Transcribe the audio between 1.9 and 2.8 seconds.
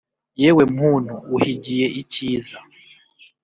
icyiza